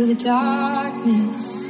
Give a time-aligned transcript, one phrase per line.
[0.00, 1.66] Through the darkness.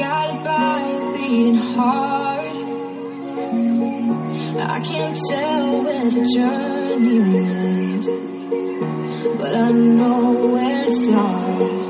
[0.00, 2.40] Guided by a beating heart.
[4.58, 8.04] I can't tell where the journey will end,
[9.38, 11.85] but I know where to start.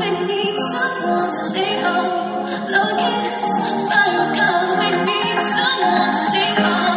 [0.00, 2.46] we need someone to lean on.
[3.88, 6.89] Fire, God, we need someone to lean on.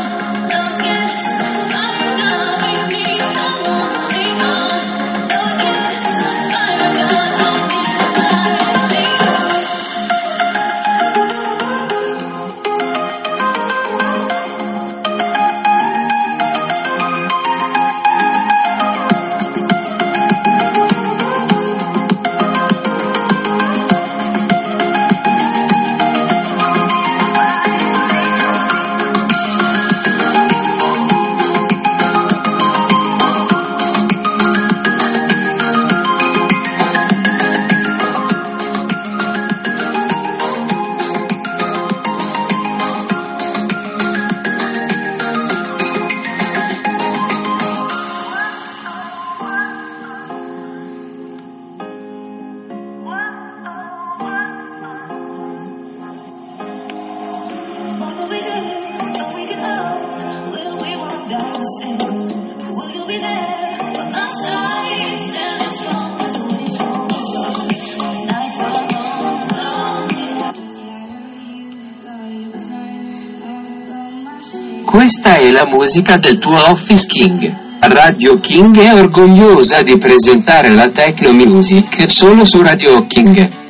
[74.86, 77.42] Questa è la musica del tuo Office King.
[77.80, 83.63] Radio King è orgogliosa di presentare la techno music solo su Radio King.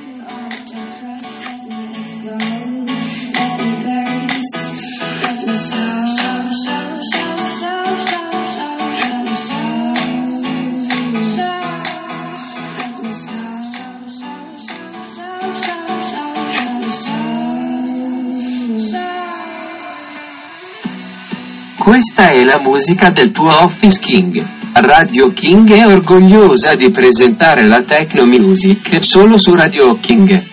[22.16, 24.40] Questa è la musica del tuo Office King.
[24.74, 30.44] Radio King è orgogliosa di presentare la techno music solo su Radio King.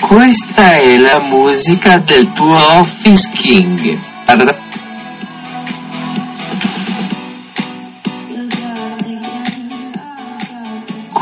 [0.00, 3.98] Questa è la musica del tuo Office King.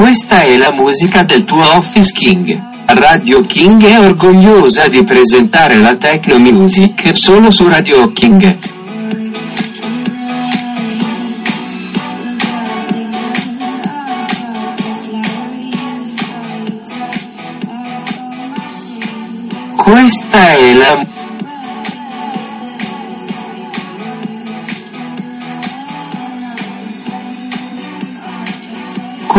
[0.04, 2.62] Questa è la musica del tuo Office King.
[2.88, 8.58] Radio King è orgogliosa di presentare la techno music solo su Radio King.
[19.74, 21.13] Questa è la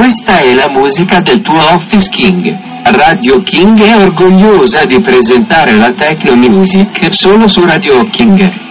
[0.06, 2.56] Questa è la musica del tuo Office King.
[2.84, 8.65] Radio King è orgogliosa di presentare la techno music solo su Radio King.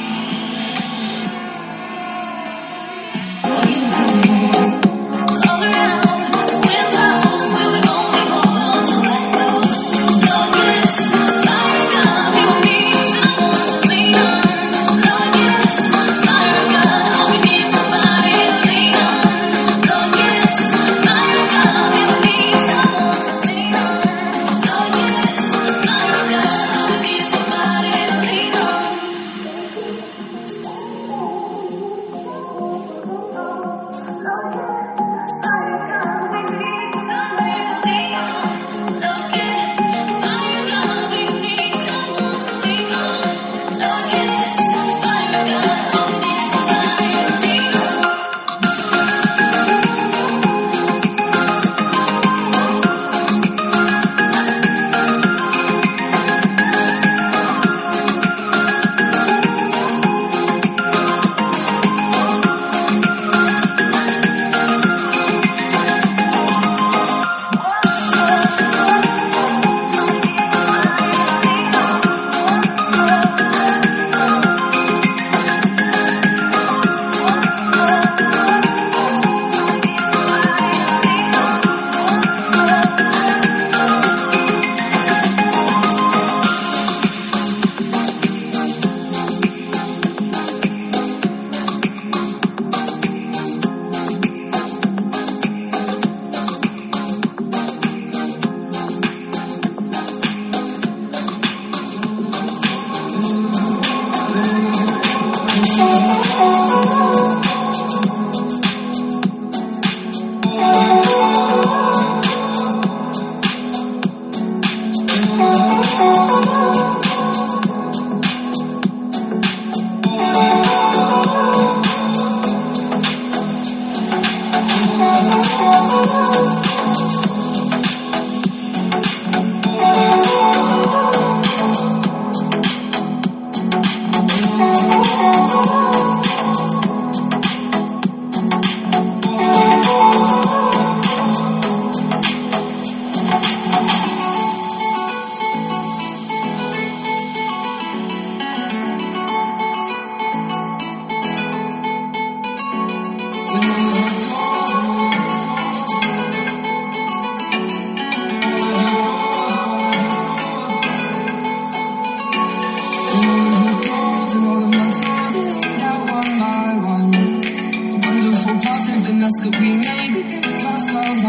[169.60, 171.23] We made it songs.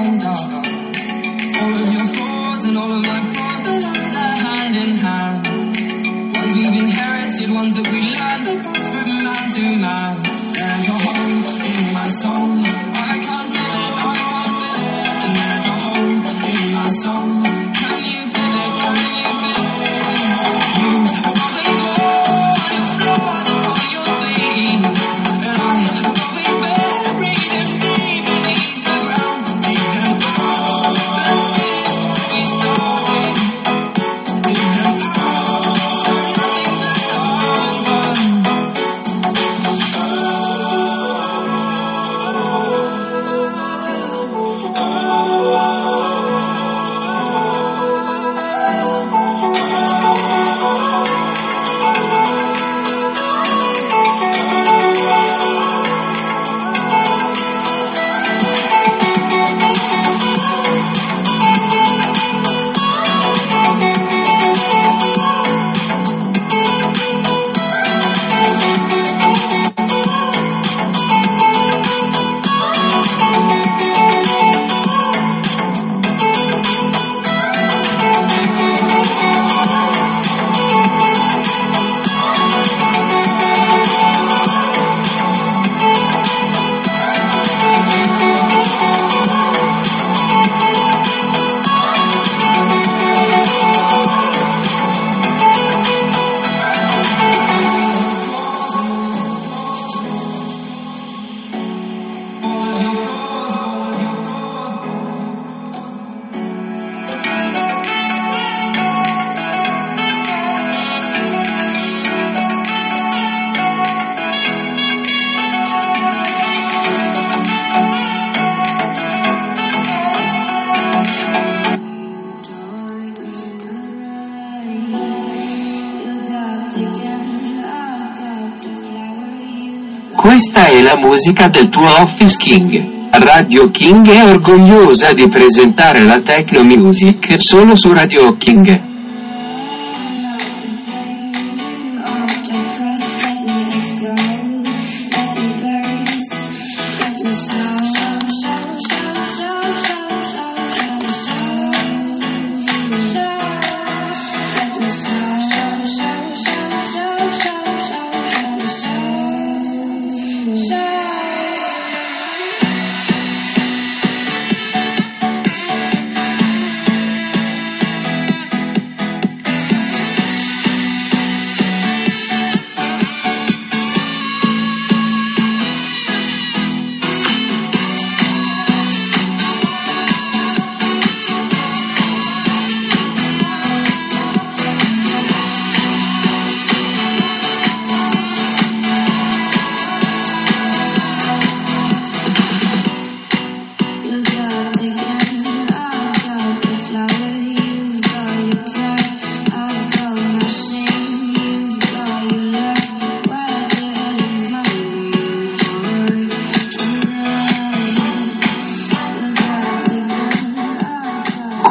[130.35, 132.83] Questa è la musica del tuo Office King.
[133.11, 138.84] Radio King è orgogliosa di presentare la techno music solo su Radio King.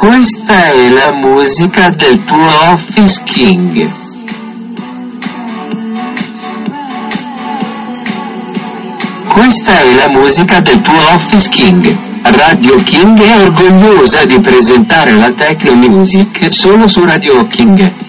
[0.07, 3.91] Questa è la musica del tuo Office King.
[9.27, 11.97] Questa è la musica del tuo Office King.
[12.21, 18.04] Radio King è orgogliosa di presentare la techno music solo su Radio King.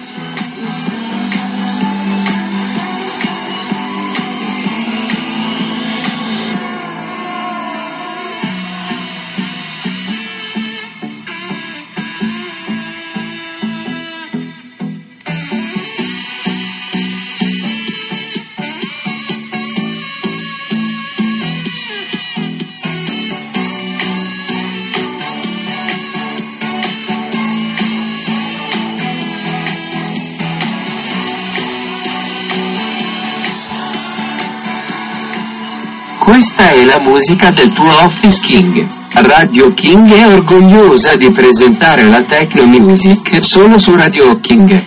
[36.37, 38.85] Questa è la musica del tuo Office King.
[39.13, 44.85] Radio King è orgogliosa di presentare la techno music solo su Radio King.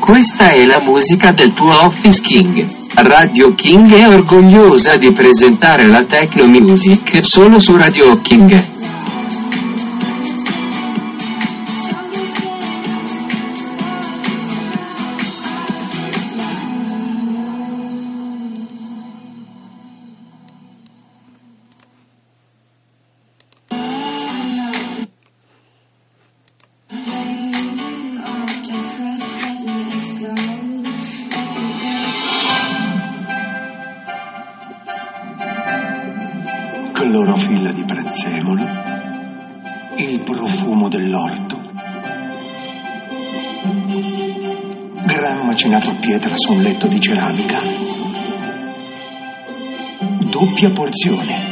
[0.00, 2.66] Questa è la musica del tuo Office King.
[2.94, 8.79] Radio King è orgogliosa di presentare la techno music solo su Radio King.
[37.10, 38.62] Clorofilla di prezzemolo,
[39.96, 41.58] il profumo dell'orto,
[45.06, 47.58] grano macinato a pietra su un letto di ceramica,
[50.30, 51.48] doppia porzione.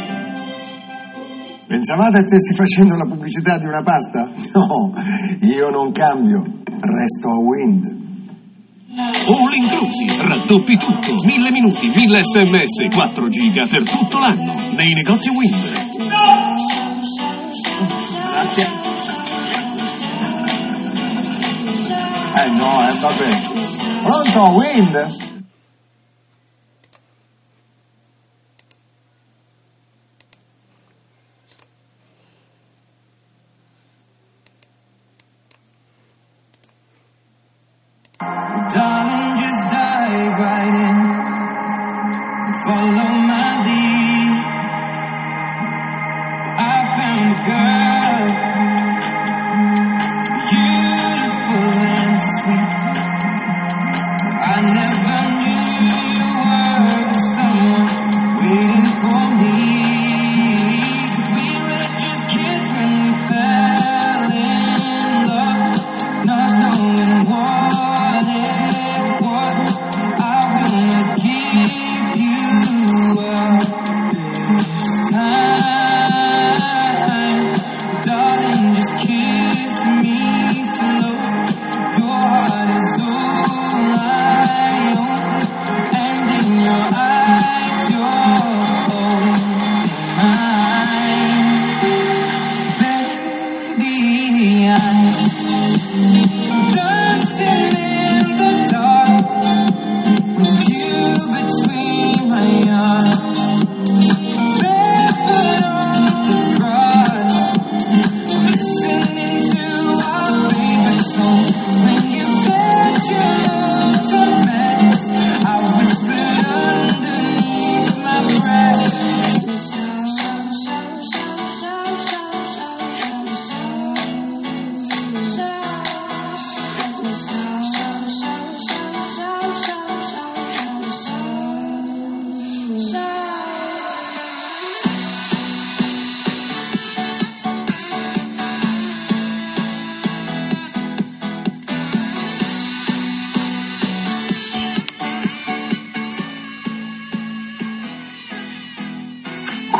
[1.67, 4.31] Pensavate stessi facendo la pubblicità di una pasta?
[4.53, 4.93] No,
[5.41, 6.41] io non cambio,
[6.79, 7.98] resto a Wind.
[9.27, 15.29] All inclusive, raddoppi tutto, 1000 minuti, 1000 sms, 4 giga per tutto l'anno, nei negozi
[15.29, 15.87] Wind.
[18.31, 18.67] Grazie.
[22.35, 23.41] Eh no, eh, vabbè.
[24.03, 25.28] Pronto, Wind?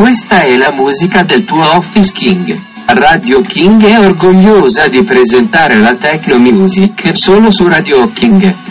[0.09, 2.59] Questa è la musica del tuo Office King.
[2.87, 8.68] Radio King è orgogliosa di presentare la techno music solo su Radio King.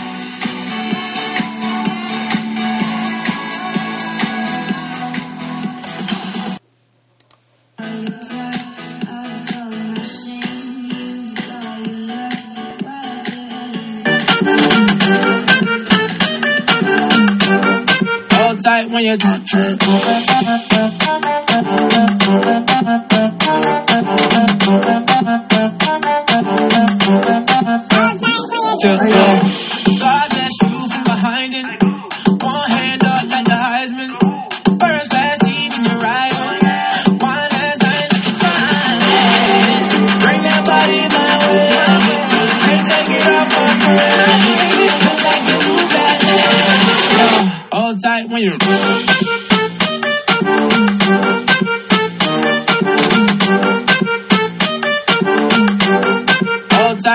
[18.69, 19.49] when you're drunk.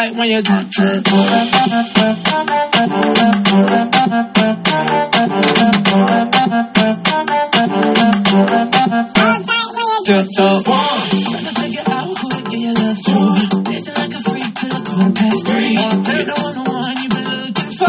[0.05, 0.43] Tight when you.
[0.43, 0.69] Tiptoe.
[11.25, 13.17] Tryna figure out who to your love to.
[13.97, 14.77] Like a freak till
[15.15, 15.77] past three.
[15.77, 17.89] The one on one you've been looking for.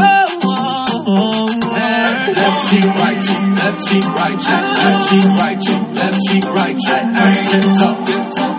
[2.32, 6.78] Left cheek, right cheek, left cheek, right cheek, left cheek, right cheek, left cheek, right
[6.80, 7.02] cheek.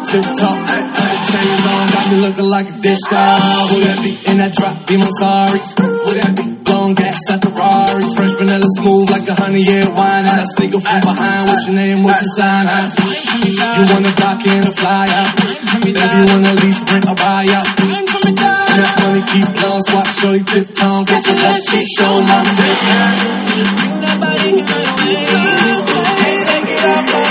[0.06, 1.15] Tip top, tip
[2.48, 3.68] like a dish ah, star.
[3.68, 4.10] Who that be?
[4.30, 5.58] In that drop, be sorry.
[5.58, 6.44] Who that be?
[6.66, 8.04] Long gas at the Ferrari.
[8.14, 10.28] Fresh vanilla smooth like a honey year wine.
[10.28, 11.48] And I sneak up from behind.
[11.48, 12.02] What's your name?
[12.04, 12.66] What's your sign?
[12.68, 12.84] Ah,
[13.80, 15.32] you wanna dock in a fly out?
[15.82, 17.66] Baby, you wanna lease, rent, or buy out?
[18.76, 22.76] That money keep blowing, swap, shorty, tip tongue, get your left cheek, show my tip.
[23.80, 25.16] Bring that body my way.
[26.26, 27.24] And take it off my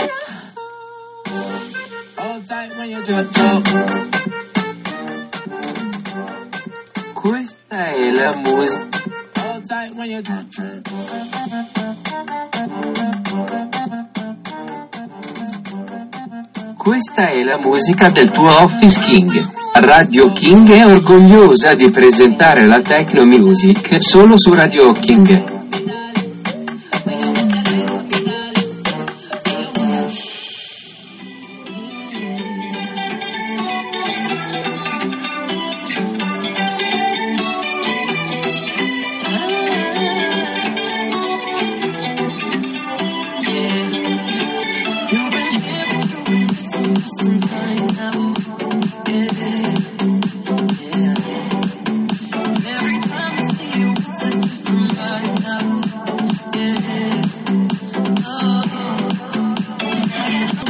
[0.00, 0.03] brain.
[3.04, 4.08] Tiptoe.
[7.12, 8.92] Questa è la musica.
[16.76, 19.50] Questa è la musica del tuo Office King.
[19.74, 25.53] Radio King è orgogliosa di presentare la techno music solo su Radio King.